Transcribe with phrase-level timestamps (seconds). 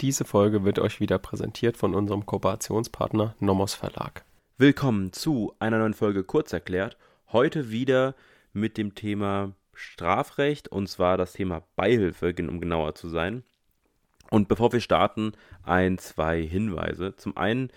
[0.00, 4.24] Diese Folge wird euch wieder präsentiert von unserem Kooperationspartner Nomos Verlag.
[4.56, 6.96] Willkommen zu einer neuen Folge Kurzerklärt.
[7.32, 8.14] Heute wieder
[8.52, 13.42] mit dem Thema Strafrecht und zwar das Thema Beihilfe, um genauer zu sein.
[14.30, 15.32] Und bevor wir starten,
[15.64, 17.16] ein, zwei Hinweise.
[17.16, 17.72] Zum einen,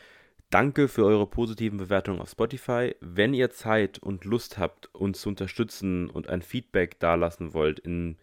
[0.52, 2.96] danke für eure positiven Bewertungen auf Spotify.
[3.02, 8.18] Wenn ihr Zeit und Lust habt, uns zu unterstützen und ein Feedback dalassen wollt in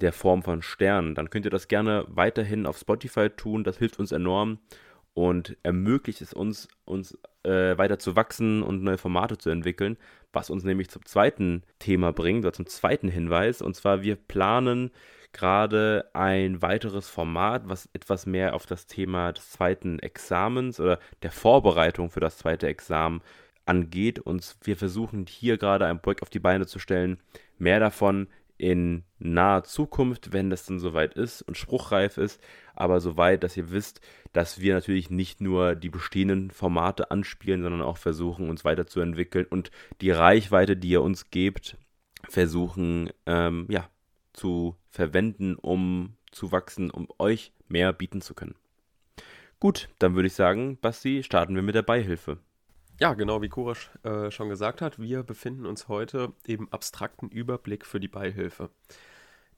[0.00, 3.64] der Form von Sternen, dann könnt ihr das gerne weiterhin auf Spotify tun.
[3.64, 4.58] Das hilft uns enorm
[5.14, 9.96] und ermöglicht es uns, uns äh, weiter zu wachsen und neue Formate zu entwickeln,
[10.32, 13.62] was uns nämlich zum zweiten Thema bringt, oder zum zweiten Hinweis.
[13.62, 14.90] Und zwar, wir planen
[15.32, 21.30] gerade ein weiteres Format, was etwas mehr auf das Thema des zweiten Examens oder der
[21.30, 23.22] Vorbereitung für das zweite Examen
[23.64, 24.18] angeht.
[24.18, 27.18] Und wir versuchen hier gerade ein Projekt auf die Beine zu stellen.
[27.58, 32.42] Mehr davon in naher Zukunft, wenn das dann soweit ist und spruchreif ist,
[32.74, 34.00] aber soweit, dass ihr wisst,
[34.32, 39.70] dass wir natürlich nicht nur die bestehenden Formate anspielen, sondern auch versuchen, uns weiterzuentwickeln und
[40.00, 41.76] die Reichweite, die ihr uns gebt,
[42.28, 43.88] versuchen, ähm, ja,
[44.32, 48.54] zu verwenden, um zu wachsen, um euch mehr bieten zu können.
[49.58, 52.38] Gut, dann würde ich sagen, Basti, starten wir mit der Beihilfe.
[52.98, 57.84] Ja, genau wie Kurasch äh, schon gesagt hat, wir befinden uns heute im abstrakten Überblick
[57.84, 58.70] für die Beihilfe.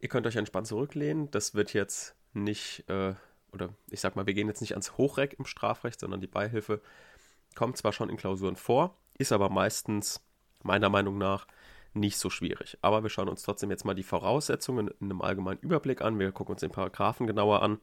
[0.00, 1.30] Ihr könnt euch entspannt zurücklehnen.
[1.30, 3.14] Das wird jetzt nicht, äh,
[3.52, 6.80] oder ich sag mal, wir gehen jetzt nicht ans Hochreck im Strafrecht, sondern die Beihilfe
[7.54, 10.20] kommt zwar schon in Klausuren vor, ist aber meistens
[10.64, 11.46] meiner Meinung nach
[11.94, 12.76] nicht so schwierig.
[12.82, 16.18] Aber wir schauen uns trotzdem jetzt mal die Voraussetzungen in einem allgemeinen Überblick an.
[16.18, 17.80] Wir gucken uns den Paragraphen genauer an.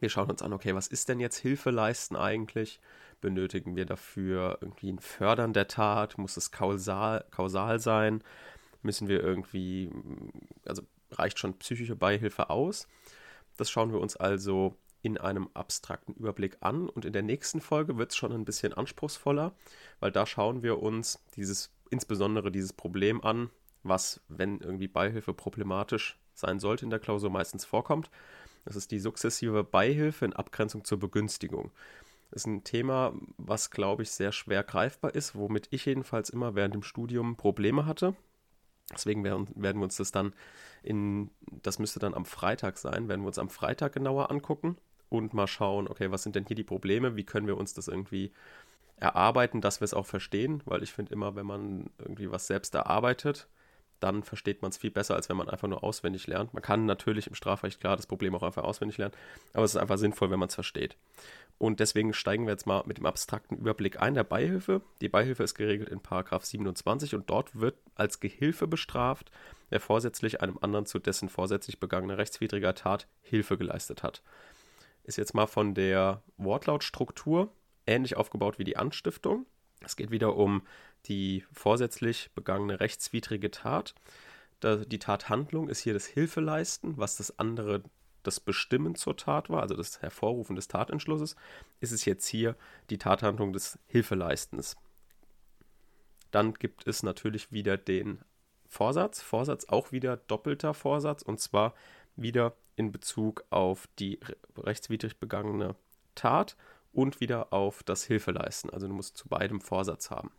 [0.00, 2.80] Wir schauen uns an, okay, was ist denn jetzt Hilfe leisten eigentlich?
[3.22, 6.18] Benötigen wir dafür irgendwie ein Fördern der Tat?
[6.18, 8.22] Muss es kausal, kausal sein?
[8.82, 9.90] Müssen wir irgendwie,
[10.66, 12.88] also reicht schon psychische Beihilfe aus?
[13.56, 17.96] Das schauen wir uns also in einem abstrakten Überblick an und in der nächsten Folge
[17.96, 19.54] wird es schon ein bisschen anspruchsvoller,
[20.00, 23.50] weil da schauen wir uns dieses, insbesondere dieses Problem an,
[23.84, 28.10] was, wenn irgendwie Beihilfe problematisch sein sollte in der Klausur, meistens vorkommt.
[28.64, 31.72] Das ist die sukzessive Beihilfe in Abgrenzung zur Begünstigung.
[32.32, 36.74] Ist ein Thema, was, glaube ich, sehr schwer greifbar ist, womit ich jedenfalls immer während
[36.74, 38.14] dem Studium Probleme hatte.
[38.92, 40.34] Deswegen werden, werden wir uns das dann
[40.82, 41.30] in,
[41.62, 44.76] das müsste dann am Freitag sein, werden wir uns am Freitag genauer angucken
[45.08, 47.88] und mal schauen, okay, was sind denn hier die Probleme, wie können wir uns das
[47.88, 48.32] irgendwie
[48.96, 52.74] erarbeiten, dass wir es auch verstehen, weil ich finde immer, wenn man irgendwie was selbst
[52.74, 53.48] erarbeitet,
[54.00, 56.54] dann versteht man es viel besser, als wenn man einfach nur auswendig lernt.
[56.54, 59.14] Man kann natürlich im Strafrecht klar das Problem auch einfach auswendig lernen,
[59.52, 60.96] aber es ist einfach sinnvoll, wenn man es versteht.
[61.62, 64.82] Und deswegen steigen wir jetzt mal mit dem abstrakten Überblick ein der Beihilfe.
[65.00, 69.30] Die Beihilfe ist geregelt in 27 und dort wird als Gehilfe bestraft,
[69.70, 74.24] wer vorsätzlich einem anderen zu dessen vorsätzlich begangener rechtswidriger Tat Hilfe geleistet hat.
[75.04, 77.52] Ist jetzt mal von der Wortlautstruktur
[77.86, 79.46] ähnlich aufgebaut wie die Anstiftung.
[79.84, 80.62] Es geht wieder um
[81.06, 83.94] die vorsätzlich begangene rechtswidrige Tat.
[84.64, 87.84] Die Tathandlung ist hier das Hilfeleisten, was das andere
[88.22, 91.36] das Bestimmen zur Tat war, also das Hervorrufen des Tatentschlusses,
[91.80, 92.56] ist es jetzt hier
[92.90, 94.76] die Tathandlung des Hilfeleistens.
[96.30, 98.20] Dann gibt es natürlich wieder den
[98.66, 99.20] Vorsatz.
[99.20, 101.74] Vorsatz auch wieder doppelter Vorsatz und zwar
[102.16, 104.18] wieder in Bezug auf die
[104.56, 105.76] rechtswidrig begangene
[106.14, 106.56] Tat
[106.92, 108.70] und wieder auf das Hilfeleisten.
[108.70, 110.30] Also du musst zu beidem Vorsatz haben.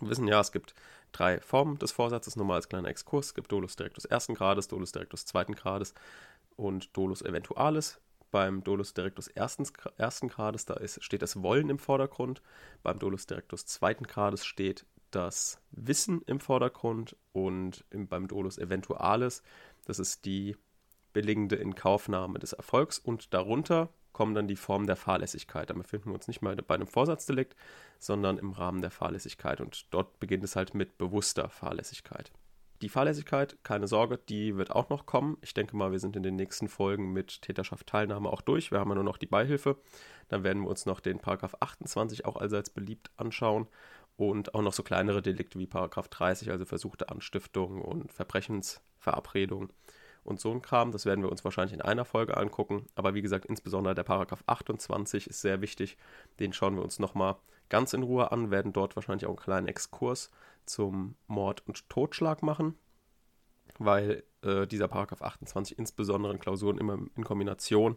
[0.00, 0.74] Wir wissen ja, es gibt
[1.12, 3.26] drei Formen des Vorsatzes, nur mal als kleiner Exkurs.
[3.26, 5.94] Es gibt Dolus directus ersten Grades, Dolus directus zweiten Grades
[6.58, 8.00] und Dolus eventualis.
[8.30, 9.64] Beim Dolus directus ersten,
[9.96, 12.42] ersten Grades, da ist, steht das Wollen im Vordergrund.
[12.82, 19.42] Beim Dolus directus zweiten Grades steht das Wissen im Vordergrund und im, beim Dolus eventualis,
[19.86, 20.56] das ist die
[21.14, 25.70] billigende Inkaufnahme des Erfolgs und darunter kommen dann die Formen der Fahrlässigkeit.
[25.70, 27.54] Da befinden wir uns nicht mal bei einem Vorsatzdelikt,
[27.98, 29.60] sondern im Rahmen der Fahrlässigkeit.
[29.60, 32.32] Und dort beginnt es halt mit bewusster Fahrlässigkeit.
[32.80, 35.36] Die Fahrlässigkeit, keine Sorge, die wird auch noch kommen.
[35.40, 38.70] Ich denke mal, wir sind in den nächsten Folgen mit Täterschaft Teilnahme auch durch.
[38.70, 39.78] Wir haben ja nur noch die Beihilfe.
[40.28, 43.66] Dann werden wir uns noch den Paragraph 28 auch allseits beliebt anschauen
[44.16, 49.72] und auch noch so kleinere Delikte wie Paragraph 30, also versuchte Anstiftung und Verbrechensverabredung
[50.22, 50.92] und so ein Kram.
[50.92, 52.86] Das werden wir uns wahrscheinlich in einer Folge angucken.
[52.94, 55.96] Aber wie gesagt, insbesondere der Paragraph 28 ist sehr wichtig.
[56.38, 57.36] Den schauen wir uns nochmal
[57.68, 60.30] ganz in Ruhe an, werden dort wahrscheinlich auch einen kleinen Exkurs
[60.66, 62.74] zum Mord und Totschlag machen,
[63.78, 67.96] weil äh, dieser Paragraph 28 insbesondere in Klausuren immer in Kombination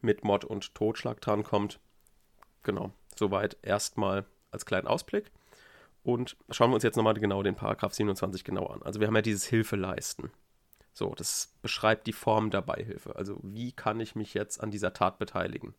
[0.00, 1.80] mit Mord und Totschlag drankommt.
[2.62, 5.30] Genau, soweit erstmal als kleinen Ausblick.
[6.02, 8.82] Und schauen wir uns jetzt nochmal genau den Paragraph 27 genau an.
[8.82, 10.30] Also wir haben ja dieses Hilfeleisten.
[10.92, 13.16] So, das beschreibt die Form der Beihilfe.
[13.16, 15.74] Also wie kann ich mich jetzt an dieser Tat beteiligen?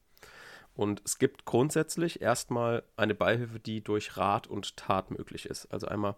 [0.78, 5.66] Und es gibt grundsätzlich erstmal eine Beihilfe, die durch Rat und Tat möglich ist.
[5.74, 6.16] Also einmal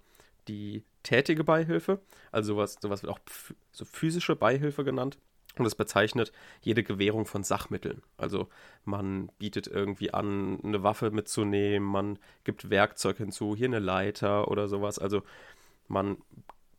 [0.49, 2.01] die tätige Beihilfe,
[2.33, 3.21] also sowas, sowas wird auch
[3.71, 5.17] so physische Beihilfe genannt.
[5.57, 8.01] Und das bezeichnet jede Gewährung von Sachmitteln.
[8.17, 8.49] Also
[8.83, 14.67] man bietet irgendwie an, eine Waffe mitzunehmen, man gibt Werkzeug hinzu, hier eine Leiter oder
[14.67, 14.99] sowas.
[14.99, 15.23] Also
[15.87, 16.17] man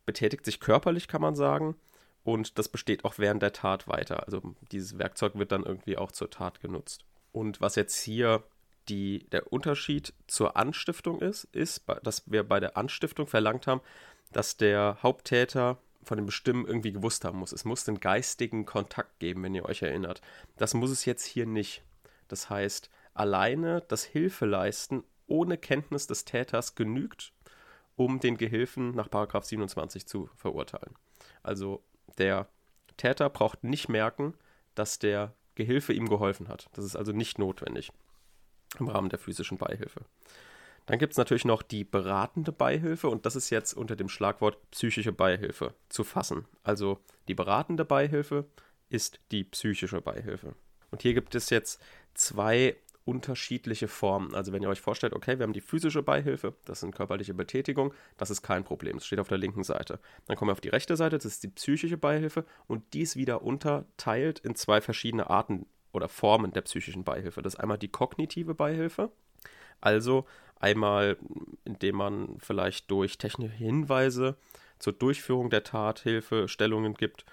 [0.05, 1.75] betätigt sich körperlich, kann man sagen.
[2.23, 4.23] Und das besteht auch während der Tat weiter.
[4.25, 7.05] Also dieses Werkzeug wird dann irgendwie auch zur Tat genutzt.
[7.31, 8.43] Und was jetzt hier
[8.89, 13.81] die, der Unterschied zur Anstiftung ist, ist, dass wir bei der Anstiftung verlangt haben,
[14.31, 17.51] dass der Haupttäter von dem Bestimmen irgendwie gewusst haben muss.
[17.51, 20.21] Es muss den geistigen Kontakt geben, wenn ihr euch erinnert.
[20.57, 21.83] Das muss es jetzt hier nicht.
[22.27, 27.33] Das heißt, alleine das Hilfeleisten ohne Kenntnis des Täters genügt,
[27.95, 29.09] um den Gehilfen nach
[29.43, 30.95] 27 zu verurteilen.
[31.43, 31.83] Also
[32.17, 32.47] der
[32.97, 34.33] Täter braucht nicht merken,
[34.75, 36.69] dass der Gehilfe ihm geholfen hat.
[36.73, 37.91] Das ist also nicht notwendig
[38.79, 40.01] im Rahmen der physischen Beihilfe.
[40.85, 44.57] Dann gibt es natürlich noch die beratende Beihilfe und das ist jetzt unter dem Schlagwort
[44.71, 46.45] psychische Beihilfe zu fassen.
[46.63, 48.45] Also die beratende Beihilfe
[48.89, 50.55] ist die psychische Beihilfe.
[50.89, 51.81] Und hier gibt es jetzt
[52.13, 52.75] zwei
[53.05, 54.35] unterschiedliche Formen.
[54.35, 57.93] Also wenn ihr euch vorstellt, okay, wir haben die physische Beihilfe, das sind körperliche Betätigung,
[58.17, 59.99] das ist kein Problem, das steht auf der linken Seite.
[60.27, 63.41] Dann kommen wir auf die rechte Seite, das ist die psychische Beihilfe und dies wieder
[63.41, 67.41] unterteilt in zwei verschiedene Arten oder Formen der psychischen Beihilfe.
[67.41, 69.11] Das ist einmal die kognitive Beihilfe,
[69.81, 70.25] also
[70.59, 71.17] einmal,
[71.65, 74.37] indem man vielleicht durch technische Hinweise
[74.77, 77.25] zur Durchführung der Tat Hilfestellungen gibt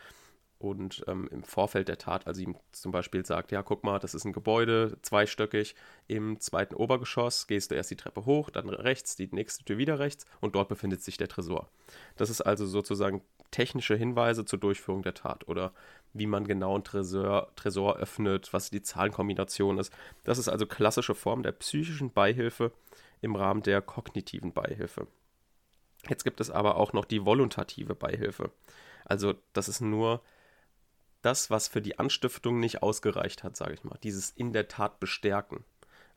[0.59, 4.15] und ähm, im Vorfeld der Tat, also ihm zum Beispiel sagt, ja, guck mal, das
[4.15, 5.75] ist ein Gebäude, zweistöckig,
[6.09, 9.99] im zweiten Obergeschoss gehst du erst die Treppe hoch, dann rechts, die nächste Tür wieder
[9.99, 11.69] rechts und dort befindet sich der Tresor.
[12.17, 15.73] Das ist also sozusagen technische Hinweise zur Durchführung der Tat oder
[16.13, 19.93] wie man genau einen Tresor, Tresor öffnet, was die Zahlenkombination ist.
[20.25, 22.73] Das ist also klassische Form der psychischen Beihilfe
[23.21, 25.07] im Rahmen der kognitiven Beihilfe.
[26.09, 28.51] Jetzt gibt es aber auch noch die voluntative Beihilfe.
[29.05, 30.23] Also das ist nur
[31.29, 33.99] das, was für die Anstiftung nicht ausgereicht hat, sage ich mal.
[34.03, 35.63] Dieses in der Tat bestärken.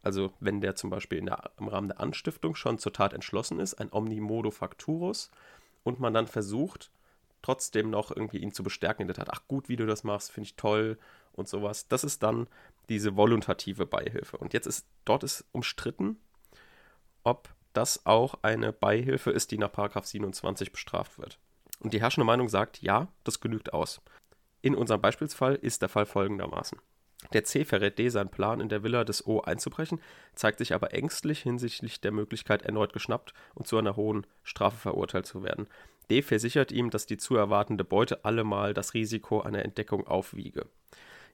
[0.02, 3.74] Also wenn der zum Beispiel der, im Rahmen der Anstiftung schon zur Tat entschlossen ist,
[3.74, 5.30] ein Omnimodo Facturus,
[5.84, 6.92] und man dann versucht,
[7.42, 9.30] trotzdem noch irgendwie ihn zu bestärken in der Tat.
[9.32, 10.98] Ach gut, wie du das machst, finde ich toll
[11.34, 11.90] und sowas.
[11.90, 12.48] Das ist dann
[12.88, 14.38] diese voluntative Beihilfe.
[14.38, 16.22] Und jetzt ist, dort ist umstritten,
[17.24, 21.38] ob das auch eine Beihilfe ist, die nach 27 bestraft wird.
[21.80, 24.02] Und die herrschende Meinung sagt, ja, das genügt aus.
[24.62, 26.78] In unserem Beispielsfall ist der Fall folgendermaßen.
[27.34, 30.02] Der C verrät D seinen Plan, in der Villa des O einzubrechen,
[30.34, 35.26] zeigt sich aber ängstlich hinsichtlich der Möglichkeit, erneut geschnappt und zu einer hohen Strafe verurteilt
[35.26, 35.68] zu werden.
[36.10, 40.66] D versichert ihm, dass die zu erwartende Beute allemal das Risiko einer Entdeckung aufwiege.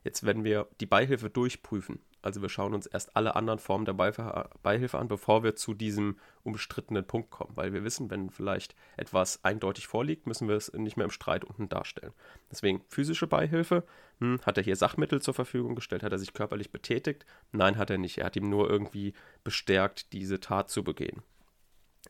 [0.08, 3.92] Jetzt, wenn wir die Beihilfe durchprüfen, also wir schauen uns erst alle anderen Formen der
[3.92, 9.44] Beihilfe an, bevor wir zu diesem umstrittenen Punkt kommen, weil wir wissen, wenn vielleicht etwas
[9.44, 12.14] eindeutig vorliegt, müssen wir es nicht mehr im Streit unten darstellen.
[12.50, 13.84] Deswegen physische Beihilfe,
[14.20, 17.26] hm, hat er hier Sachmittel zur Verfügung gestellt, hat er sich körperlich betätigt?
[17.52, 18.16] Nein, hat er nicht.
[18.16, 19.12] Er hat ihm nur irgendwie
[19.44, 21.20] bestärkt, diese Tat zu begehen.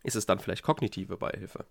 [0.04, 1.64] Ist es dann vielleicht kognitive Beihilfe?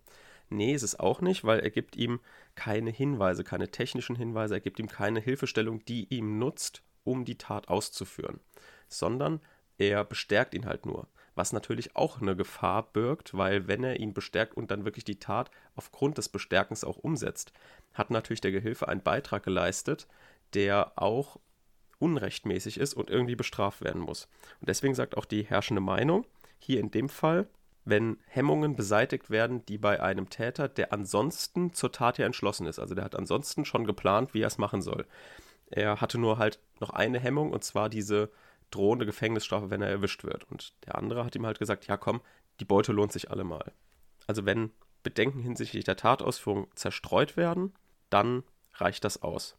[0.49, 2.19] Nee, ist es auch nicht, weil er gibt ihm
[2.55, 7.37] keine Hinweise, keine technischen Hinweise, er gibt ihm keine Hilfestellung, die ihm nutzt, um die
[7.37, 8.39] Tat auszuführen,
[8.87, 9.41] sondern
[9.77, 11.07] er bestärkt ihn halt nur.
[11.35, 15.19] Was natürlich auch eine Gefahr birgt, weil wenn er ihn bestärkt und dann wirklich die
[15.19, 17.53] Tat aufgrund des Bestärkens auch umsetzt,
[17.93, 20.07] hat natürlich der Gehilfe einen Beitrag geleistet,
[20.53, 21.39] der auch
[21.99, 24.27] unrechtmäßig ist und irgendwie bestraft werden muss.
[24.59, 26.25] Und deswegen sagt auch die herrschende Meinung,
[26.59, 27.47] hier in dem Fall,
[27.89, 32.79] wenn Hemmungen beseitigt werden, die bei einem Täter, der ansonsten zur Tat ja entschlossen ist,
[32.79, 35.05] also der hat ansonsten schon geplant, wie er es machen soll.
[35.69, 38.29] Er hatte nur halt noch eine Hemmung und zwar diese
[38.71, 40.43] drohende Gefängnisstrafe, wenn er erwischt wird.
[40.51, 42.21] Und der andere hat ihm halt gesagt, ja komm,
[42.59, 43.71] die Beute lohnt sich allemal.
[44.27, 44.71] Also wenn
[45.03, 47.73] Bedenken hinsichtlich der Tatausführung zerstreut werden,
[48.09, 49.57] dann reicht das aus.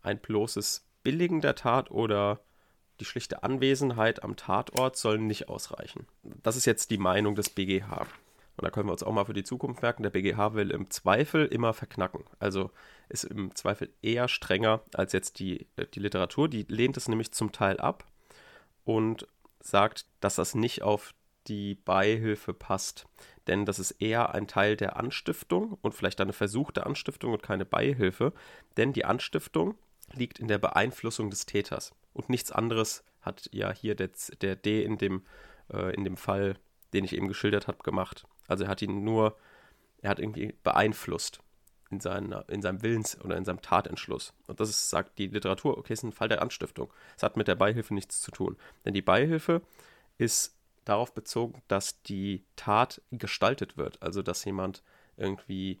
[0.00, 2.40] Ein bloßes Billigen der Tat oder
[3.00, 6.06] die schlichte Anwesenheit am Tatort sollen nicht ausreichen.
[6.22, 8.06] Das ist jetzt die Meinung des BGH.
[8.56, 10.90] Und da können wir uns auch mal für die Zukunft merken, der BGH will im
[10.90, 12.24] Zweifel immer verknacken.
[12.38, 12.70] Also
[13.08, 16.48] ist im Zweifel eher strenger als jetzt die, äh, die Literatur.
[16.48, 18.06] Die lehnt es nämlich zum Teil ab
[18.84, 19.26] und
[19.60, 21.12] sagt, dass das nicht auf
[21.48, 23.06] die Beihilfe passt.
[23.46, 27.64] Denn das ist eher ein Teil der Anstiftung und vielleicht eine versuchte Anstiftung und keine
[27.64, 28.32] Beihilfe.
[28.76, 29.76] Denn die Anstiftung
[30.12, 31.94] liegt in der Beeinflussung des Täters.
[32.16, 35.24] Und nichts anderes hat ja hier der, der D in dem,
[35.72, 36.56] äh, in dem Fall,
[36.92, 38.26] den ich eben geschildert habe, gemacht.
[38.48, 39.36] Also er hat ihn nur,
[40.00, 41.40] er hat irgendwie beeinflusst.
[41.90, 44.32] in, seiner, in seinem Willens- oder in seinem Tatentschluss.
[44.46, 46.92] Und das ist, sagt die Literatur, okay, ist ein Fall der Anstiftung.
[47.16, 48.56] Es hat mit der Beihilfe nichts zu tun.
[48.84, 49.62] Denn die Beihilfe
[50.18, 54.02] ist darauf bezogen, dass die Tat gestaltet wird.
[54.02, 54.82] Also, dass jemand
[55.16, 55.80] irgendwie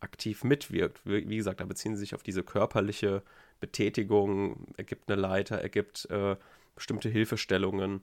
[0.00, 1.00] aktiv mitwirkt.
[1.04, 3.22] Wie gesagt, da beziehen sie sich auf diese körperliche
[3.60, 6.36] Betätigung, er gibt eine Leiter, er gibt äh,
[6.74, 8.02] bestimmte Hilfestellungen.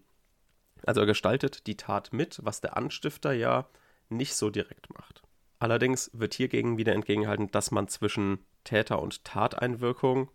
[0.86, 3.68] Also er gestaltet die Tat mit, was der Anstifter ja
[4.10, 5.24] nicht so direkt macht.
[5.60, 10.30] Allerdings wird hiergegen wieder entgegengehalten, dass man zwischen Täter- und Tateinwirkung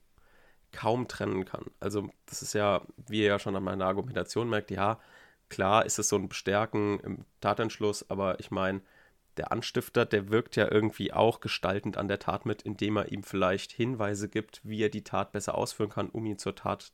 [0.72, 1.66] kaum trennen kann.
[1.80, 4.98] Also das ist ja, wie ihr ja schon an meiner Argumentation merkt, ja,
[5.48, 8.80] klar ist es so ein Bestärken im Tatentschluss, aber ich meine,
[9.36, 13.22] der Anstifter, der wirkt ja irgendwie auch gestaltend an der Tat mit, indem er ihm
[13.22, 16.92] vielleicht Hinweise gibt, wie er die Tat besser ausführen kann, um ihn zur Tat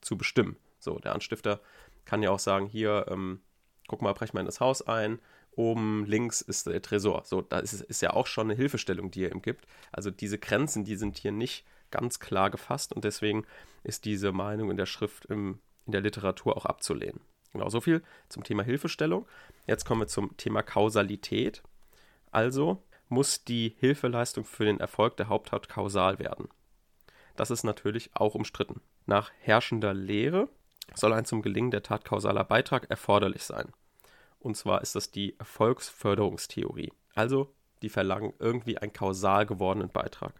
[0.00, 0.56] zu bestimmen.
[0.78, 1.60] So, der Anstifter
[2.04, 3.40] kann ja auch sagen, hier, ähm,
[3.88, 5.18] guck mal, brech mal in das Haus ein,
[5.52, 7.22] oben links ist der Tresor.
[7.24, 9.66] So, da ist, ist ja auch schon eine Hilfestellung, die er ihm gibt.
[9.92, 13.46] Also diese Grenzen, die sind hier nicht ganz klar gefasst und deswegen
[13.84, 17.20] ist diese Meinung in der Schrift im, in der Literatur auch abzulehnen.
[17.54, 19.26] Genau, so viel zum Thema Hilfestellung.
[19.66, 21.62] Jetzt kommen wir zum Thema Kausalität.
[22.32, 26.48] Also muss die Hilfeleistung für den Erfolg der Haupttat kausal werden.
[27.36, 28.80] Das ist natürlich auch umstritten.
[29.06, 30.48] Nach herrschender Lehre
[30.94, 33.72] soll ein zum Gelingen der Tat kausaler Beitrag erforderlich sein.
[34.40, 36.92] Und zwar ist das die Erfolgsförderungstheorie.
[37.14, 40.34] Also, die verlangen irgendwie einen kausal gewordenen Beitrag.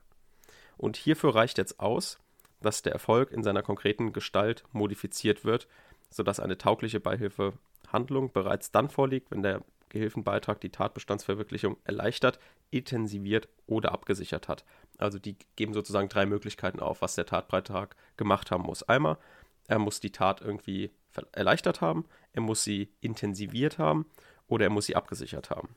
[0.77, 2.19] Und hierfür reicht jetzt aus,
[2.61, 5.69] dass der Erfolg in seiner konkreten Gestalt modifiziert wird,
[6.15, 12.39] sodass eine taugliche Beihilfehandlung bereits dann vorliegt, wenn der Gehilfenbeitrag die Tatbestandsverwirklichung erleichtert,
[12.71, 14.65] intensiviert oder abgesichert hat.
[14.99, 18.85] Also die geben sozusagen drei Möglichkeiten auf, was der Tatbeitrag gemacht haben muss.
[18.85, 19.19] Einmal,
[19.67, 20.93] er muss die Tat irgendwie
[21.33, 24.07] erleichtert haben, er muss sie intensiviert haben
[24.47, 25.75] oder er muss sie abgesichert haben.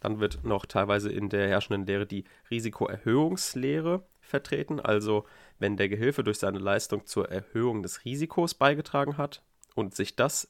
[0.00, 5.26] Dann wird noch teilweise in der herrschenden Lehre die Risikoerhöhungslehre vertreten, also
[5.58, 9.42] wenn der Gehilfe durch seine Leistung zur Erhöhung des Risikos beigetragen hat,
[9.74, 10.48] und sich das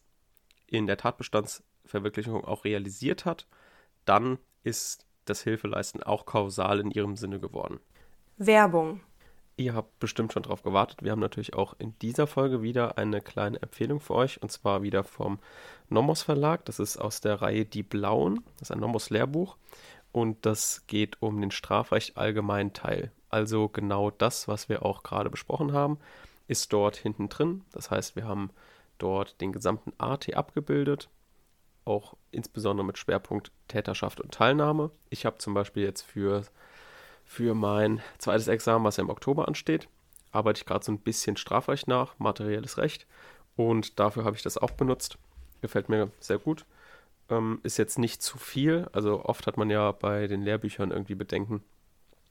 [0.67, 3.47] in der Tatbestandsverwirklichung auch realisiert hat,
[4.05, 7.81] dann ist das Hilfeleisten auch kausal in ihrem Sinne geworden.
[8.37, 9.01] Werbung.
[9.57, 11.03] Ihr habt bestimmt schon darauf gewartet.
[11.03, 14.83] Wir haben natürlich auch in dieser Folge wieder eine kleine Empfehlung für euch und zwar
[14.83, 15.39] wieder vom
[15.89, 16.65] Nomos Verlag.
[16.65, 18.43] Das ist aus der Reihe Die Blauen.
[18.59, 19.57] Das ist ein Nomos Lehrbuch
[20.11, 23.13] und das geht um den Strafrecht allgemein Teil.
[23.29, 25.99] Also genau das, was wir auch gerade besprochen haben,
[26.49, 27.63] ist dort hinten drin.
[27.73, 28.51] Das heißt, wir haben
[28.99, 31.09] dort den gesamten AT abgebildet,
[31.85, 34.91] auch insbesondere mit Schwerpunkt Täterschaft und Teilnahme.
[35.11, 36.45] Ich habe zum Beispiel jetzt für,
[37.25, 39.89] für mein zweites Examen, was ja im Oktober ansteht,
[40.33, 43.07] arbeite ich gerade so ein bisschen Strafrecht nach, materielles Recht
[43.57, 45.19] und dafür habe ich das auch benutzt.
[45.61, 46.67] Gefällt mir sehr gut.
[47.31, 51.15] Ähm, ist jetzt nicht zu viel, also oft hat man ja bei den Lehrbüchern irgendwie
[51.15, 51.63] Bedenken,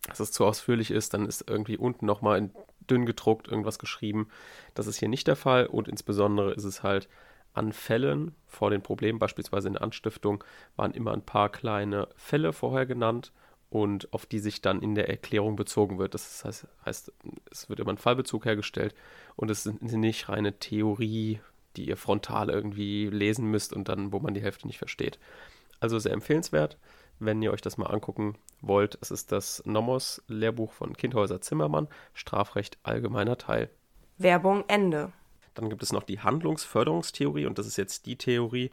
[0.07, 2.51] dass es zu ausführlich ist, dann ist irgendwie unten nochmal in
[2.89, 4.27] dünn gedruckt irgendwas geschrieben.
[4.73, 7.07] Das ist hier nicht der Fall und insbesondere ist es halt
[7.53, 10.43] an Fällen vor den Problemen, beispielsweise in der Anstiftung,
[10.75, 13.31] waren immer ein paar kleine Fälle vorher genannt
[13.69, 16.13] und auf die sich dann in der Erklärung bezogen wird.
[16.13, 17.13] Das heißt, heißt
[17.51, 18.93] es wird immer ein Fallbezug hergestellt
[19.35, 21.39] und es ist nicht reine Theorie,
[21.75, 25.19] die ihr frontal irgendwie lesen müsst und dann, wo man die Hälfte nicht versteht.
[25.79, 26.77] Also sehr empfehlenswert
[27.19, 28.97] wenn ihr euch das mal angucken wollt.
[29.01, 33.69] Es ist das Nomos-Lehrbuch von Kindhäuser Zimmermann, Strafrecht allgemeiner Teil.
[34.17, 35.11] Werbung Ende.
[35.53, 38.71] Dann gibt es noch die Handlungsförderungstheorie und das ist jetzt die Theorie,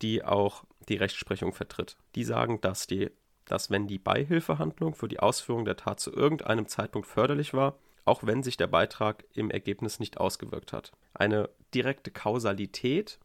[0.00, 1.96] die auch die Rechtsprechung vertritt.
[2.14, 3.10] Die sagen, dass, die,
[3.46, 8.24] dass wenn die Beihilfehandlung für die Ausführung der Tat zu irgendeinem Zeitpunkt förderlich war, auch
[8.24, 10.92] wenn sich der Beitrag im Ergebnis nicht ausgewirkt hat.
[11.14, 13.18] Eine direkte Kausalität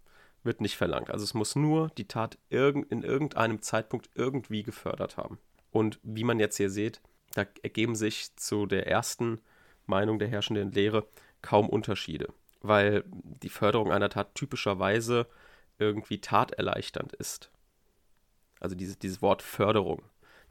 [0.48, 1.12] wird nicht verlangt.
[1.12, 5.38] Also es muss nur die Tat in irgendeinem Zeitpunkt irgendwie gefördert haben.
[5.72, 7.02] Und wie man jetzt hier sieht,
[7.34, 9.40] da ergeben sich zu der ersten
[9.86, 11.06] Meinung der herrschenden Lehre
[11.42, 15.28] kaum Unterschiede, weil die Förderung einer Tat typischerweise
[15.78, 17.52] irgendwie taterleichternd ist.
[18.60, 20.02] Also dieses, dieses Wort Förderung,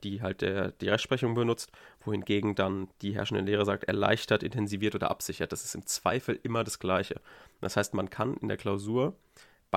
[0.04, 1.72] die halt der, die Rechtsprechung benutzt,
[2.04, 5.50] wohingegen dann die herrschende Lehre sagt, erleichtert, intensiviert oder absichert.
[5.50, 7.20] Das ist im Zweifel immer das Gleiche.
[7.60, 9.16] Das heißt, man kann in der Klausur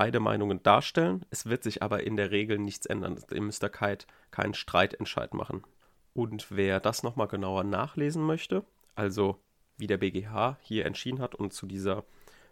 [0.00, 1.26] beide Meinungen darstellen.
[1.28, 3.22] Es wird sich aber in der Regel nichts ändern.
[3.30, 5.62] Ihr müsst da keinen Streitentscheid machen.
[6.14, 8.64] Und wer das nochmal genauer nachlesen möchte,
[8.94, 9.36] also
[9.76, 12.04] wie der BGH hier entschieden hat und zu dieser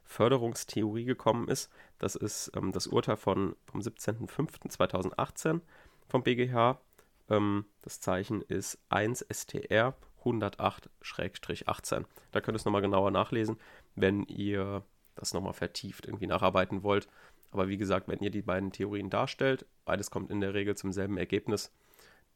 [0.05, 5.63] Förderungstheorie gekommen ist, das ist ähm, das Urteil von, vom 17.05.2018
[6.07, 6.79] vom BGH.
[7.31, 12.05] Ähm, das Zeichen ist 1 STR 108-18.
[12.31, 13.57] Da könnt ihr es nochmal genauer nachlesen,
[13.95, 14.85] wenn ihr
[15.19, 17.09] das nochmal vertieft irgendwie nacharbeiten wollt.
[17.51, 20.93] Aber wie gesagt, wenn ihr die beiden Theorien darstellt, beides kommt in der Regel zum
[20.93, 21.73] selben Ergebnis,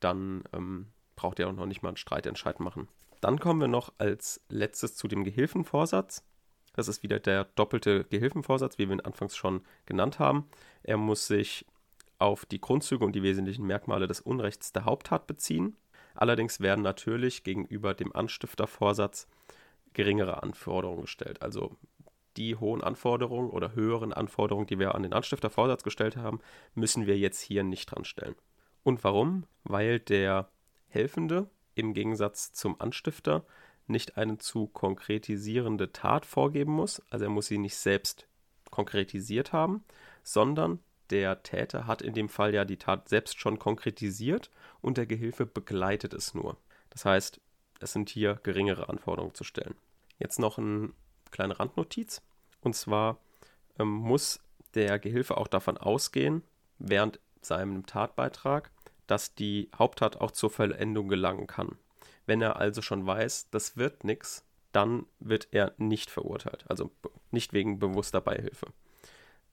[0.00, 2.88] dann ähm, braucht ihr auch noch nicht mal einen Streitentscheid machen.
[3.20, 6.24] Dann kommen wir noch als letztes zu dem Gehilfenvorsatz.
[6.74, 10.48] Das ist wieder der doppelte Gehilfenvorsatz, wie wir ihn anfangs schon genannt haben.
[10.82, 11.66] Er muss sich
[12.18, 15.76] auf die Grundzüge und die wesentlichen Merkmale des Unrechts der Haupttat beziehen.
[16.14, 19.28] Allerdings werden natürlich gegenüber dem Anstiftervorsatz
[19.92, 21.42] geringere Anforderungen gestellt.
[21.42, 21.76] Also
[22.36, 26.40] die hohen Anforderungen oder höheren Anforderungen, die wir an den Anstiftervorsatz gestellt haben,
[26.74, 28.34] müssen wir jetzt hier nicht dran stellen.
[28.82, 29.44] Und warum?
[29.64, 30.48] Weil der
[30.88, 33.44] Helfende im Gegensatz zum Anstifter
[33.86, 38.26] nicht eine zu konkretisierende Tat vorgeben muss, also er muss sie nicht selbst
[38.70, 39.84] konkretisiert haben,
[40.22, 45.06] sondern der Täter hat in dem Fall ja die Tat selbst schon konkretisiert und der
[45.06, 46.56] Gehilfe begleitet es nur.
[46.90, 47.40] Das heißt,
[47.80, 49.74] es sind hier geringere Anforderungen zu stellen.
[50.18, 50.90] Jetzt noch eine
[51.32, 52.22] kleine Randnotiz.
[52.60, 53.18] Und zwar
[53.78, 54.40] ähm, muss
[54.74, 56.42] der Gehilfe auch davon ausgehen,
[56.78, 58.70] während seinem Tatbeitrag,
[59.06, 61.76] dass die Haupttat auch zur Vollendung gelangen kann.
[62.24, 66.90] Wenn er also schon weiß, das wird nichts, dann wird er nicht verurteilt, also
[67.30, 68.68] nicht wegen bewusster Beihilfe.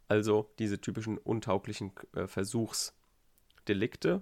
[0.08, 4.22] Also diese typischen untauglichen äh, Versuchsdelikte,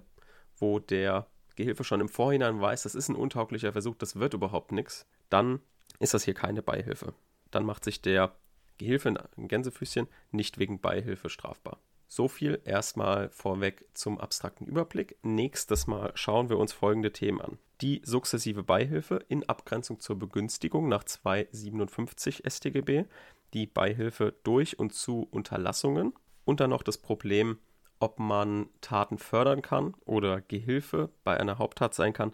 [0.56, 4.72] wo der Gehilfe schon im Vorhinein weiß, das ist ein untauglicher Versuch, das wird überhaupt
[4.72, 5.60] nichts, dann
[5.98, 7.14] ist das hier keine Beihilfe.
[7.50, 8.34] Dann macht sich der
[8.78, 11.78] Gehilfe in Gänsefüßchen nicht wegen Beihilfe strafbar.
[12.10, 15.16] So viel erstmal vorweg zum abstrakten Überblick.
[15.22, 17.58] Nächstes Mal schauen wir uns folgende Themen an.
[17.82, 23.04] Die sukzessive Beihilfe in Abgrenzung zur Begünstigung nach 257 StGB,
[23.52, 26.14] die Beihilfe durch und zu Unterlassungen
[26.44, 27.58] und dann noch das Problem,
[28.00, 32.32] ob man Taten fördern kann oder Gehilfe bei einer Haupttat sein kann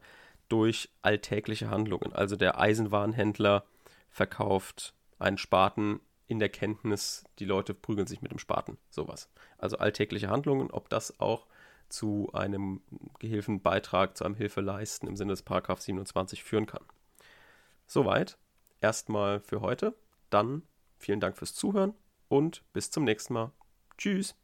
[0.49, 2.13] durch alltägliche Handlungen.
[2.13, 3.65] Also der Eisenwarenhändler
[4.09, 9.29] verkauft einen Spaten in der Kenntnis, die Leute prügeln sich mit dem Spaten, sowas.
[9.59, 11.47] Also alltägliche Handlungen, ob das auch
[11.89, 12.81] zu einem
[13.19, 16.85] Gehilfenbeitrag, zu einem Hilfeleisten im Sinne des Paragraph 27 führen kann.
[17.87, 18.39] Soweit
[18.81, 19.95] erstmal für heute.
[20.31, 20.63] Dann
[20.99, 21.95] vielen Dank fürs Zuhören
[22.29, 23.53] und bis zum nächsten Mal.
[23.99, 24.35] Tschüss.